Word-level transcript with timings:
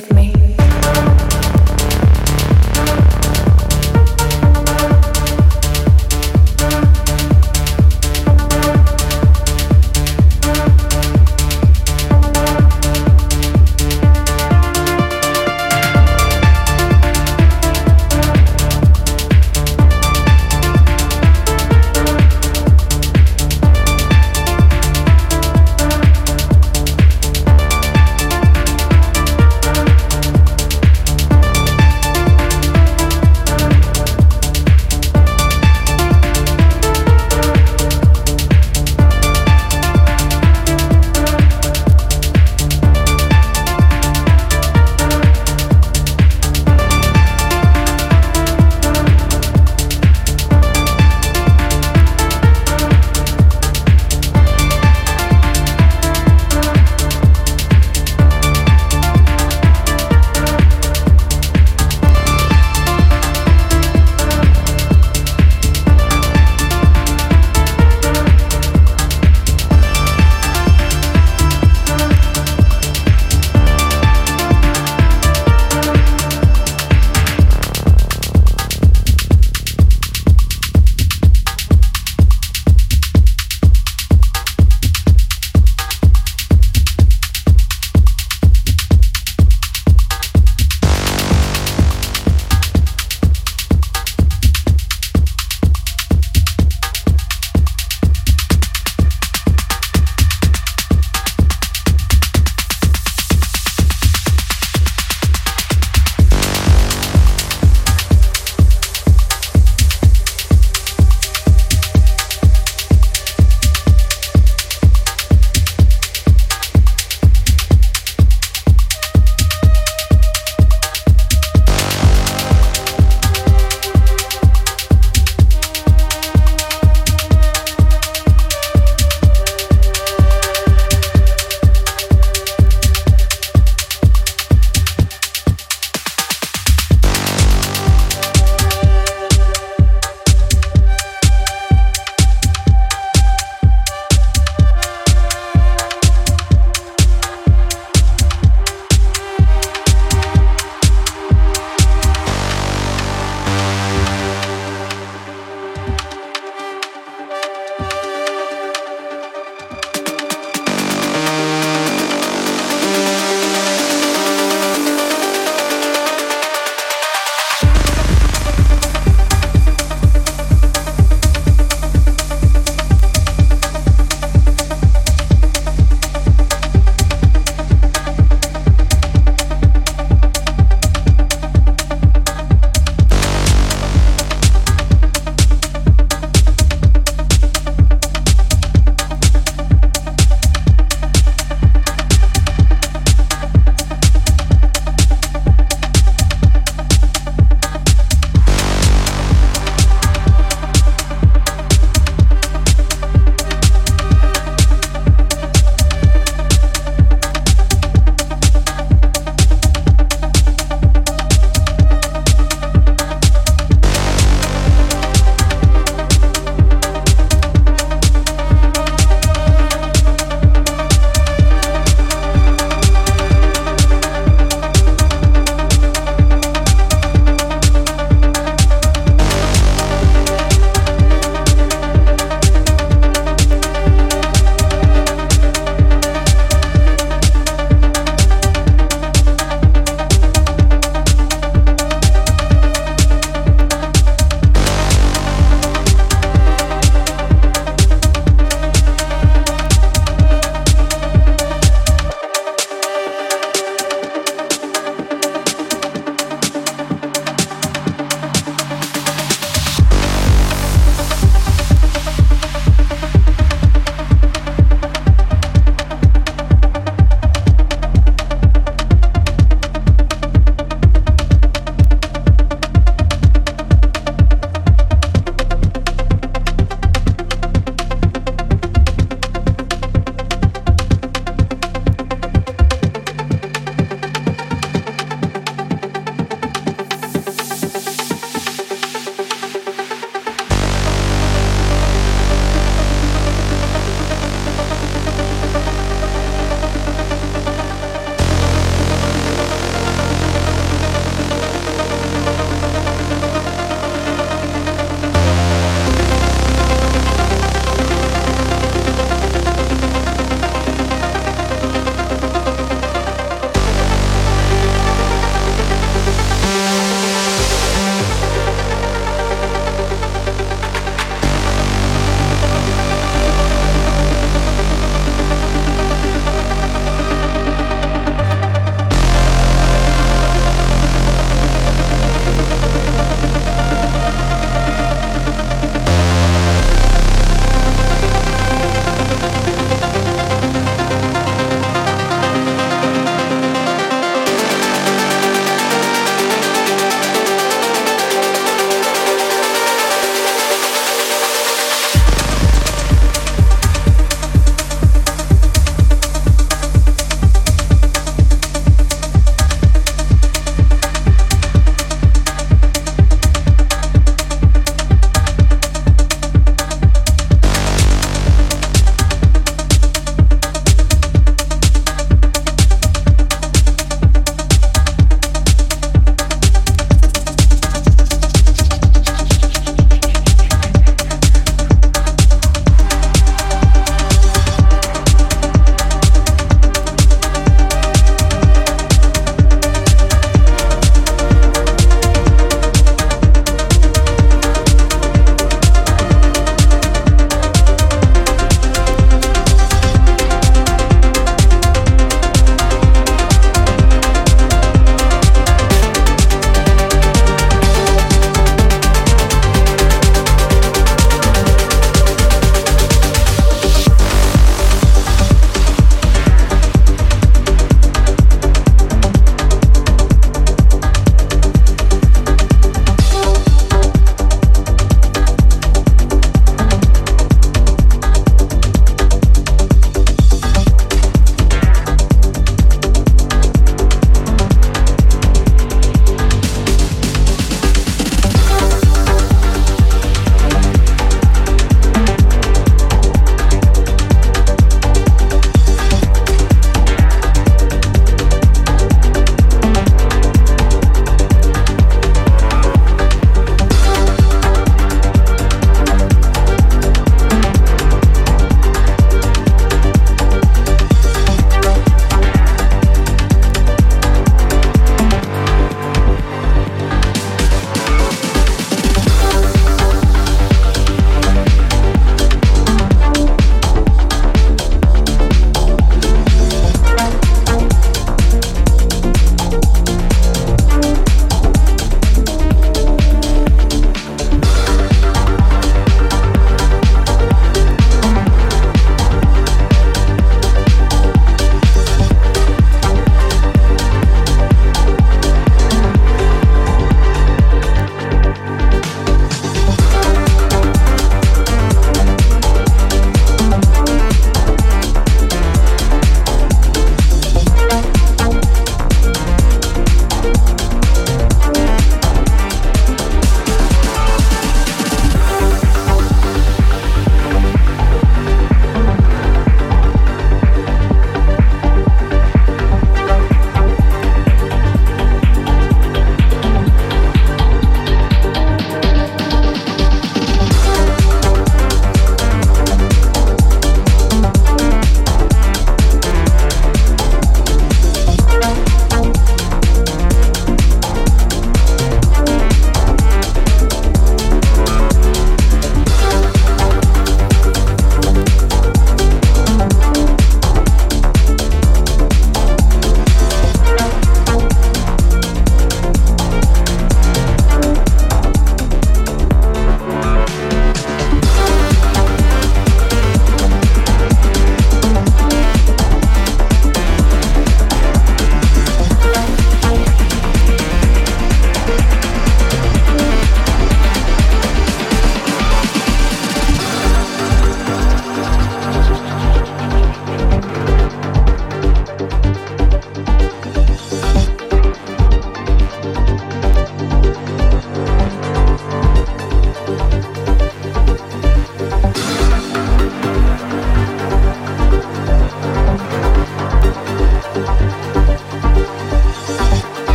save 0.00 0.12
me. 0.12 0.27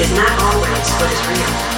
is 0.00 0.12
not 0.12 0.30
always 0.42 0.90
what 0.92 1.12
is 1.12 1.26
real. 1.26 1.77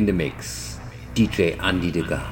In 0.00 0.06
the 0.06 0.14
mix, 0.14 0.78
DJ 1.14 1.62
Andy 1.62 1.90
Degas. 1.90 2.29